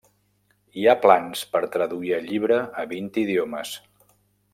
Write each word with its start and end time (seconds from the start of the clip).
Hi 0.77 0.85
ha 0.87 0.95
plans 1.01 1.43
per 1.55 1.61
traduir 1.75 2.15
el 2.17 2.25
llibre 2.31 2.57
a 2.85 2.87
vint 2.95 3.11
idiomes. 3.25 3.75